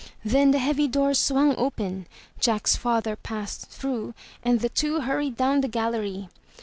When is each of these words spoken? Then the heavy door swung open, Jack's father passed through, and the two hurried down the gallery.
Then 0.25 0.49
the 0.49 0.57
heavy 0.57 0.87
door 0.87 1.13
swung 1.13 1.55
open, 1.57 2.07
Jack's 2.39 2.75
father 2.75 3.15
passed 3.15 3.67
through, 3.67 4.15
and 4.41 4.59
the 4.59 4.69
two 4.69 5.01
hurried 5.01 5.37
down 5.37 5.61
the 5.61 5.67
gallery. 5.67 6.27